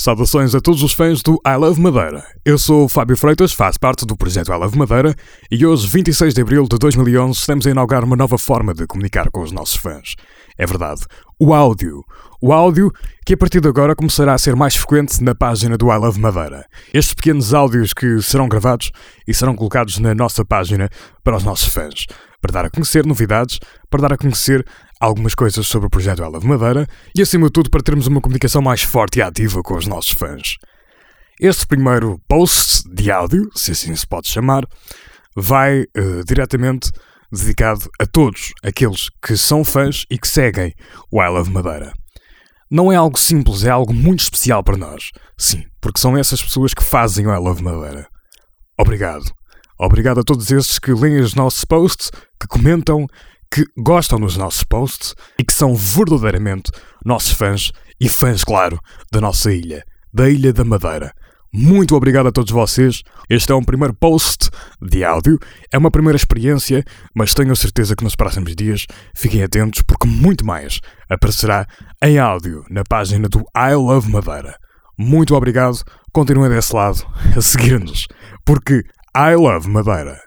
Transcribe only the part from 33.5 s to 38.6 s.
se assim se pode chamar, vai uh, diretamente dedicado a todos